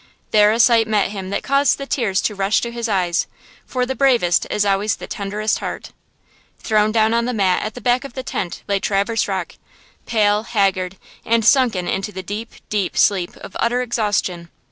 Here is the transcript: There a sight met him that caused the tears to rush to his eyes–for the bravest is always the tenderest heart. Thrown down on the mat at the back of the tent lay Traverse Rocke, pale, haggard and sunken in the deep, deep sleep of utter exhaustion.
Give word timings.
There 0.31 0.51
a 0.51 0.59
sight 0.59 0.87
met 0.87 1.11
him 1.11 1.29
that 1.29 1.43
caused 1.43 1.77
the 1.77 1.85
tears 1.85 2.23
to 2.23 2.33
rush 2.33 2.59
to 2.61 2.71
his 2.71 2.89
eyes–for 2.89 3.85
the 3.85 3.93
bravest 3.93 4.47
is 4.49 4.65
always 4.65 4.95
the 4.95 5.05
tenderest 5.05 5.59
heart. 5.59 5.91
Thrown 6.57 6.91
down 6.91 7.13
on 7.13 7.25
the 7.25 7.35
mat 7.35 7.61
at 7.61 7.75
the 7.75 7.81
back 7.81 8.03
of 8.03 8.13
the 8.13 8.23
tent 8.23 8.63
lay 8.67 8.79
Traverse 8.79 9.27
Rocke, 9.27 9.57
pale, 10.07 10.41
haggard 10.41 10.97
and 11.23 11.45
sunken 11.45 11.87
in 11.87 12.01
the 12.01 12.23
deep, 12.23 12.51
deep 12.69 12.97
sleep 12.97 13.35
of 13.35 13.55
utter 13.59 13.83
exhaustion. 13.83 14.49